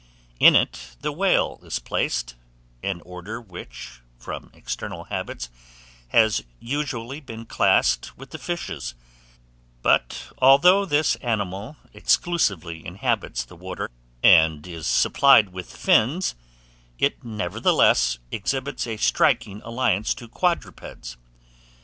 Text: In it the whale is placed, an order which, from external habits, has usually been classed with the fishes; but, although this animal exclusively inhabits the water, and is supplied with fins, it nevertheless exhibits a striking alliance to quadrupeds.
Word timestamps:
In 0.39 0.55
it 0.55 0.95
the 1.01 1.11
whale 1.11 1.59
is 1.61 1.77
placed, 1.77 2.33
an 2.81 3.01
order 3.05 3.39
which, 3.39 4.01
from 4.17 4.49
external 4.51 5.03
habits, 5.03 5.51
has 6.07 6.43
usually 6.59 7.19
been 7.19 7.45
classed 7.45 8.17
with 8.17 8.31
the 8.31 8.39
fishes; 8.39 8.95
but, 9.83 10.31
although 10.39 10.85
this 10.85 11.17
animal 11.17 11.77
exclusively 11.93 12.83
inhabits 12.83 13.43
the 13.45 13.55
water, 13.55 13.91
and 14.23 14.65
is 14.65 14.87
supplied 14.87 15.49
with 15.49 15.71
fins, 15.77 16.33
it 16.97 17.23
nevertheless 17.23 18.17
exhibits 18.31 18.87
a 18.87 18.97
striking 18.97 19.61
alliance 19.63 20.15
to 20.15 20.27
quadrupeds. 20.27 21.15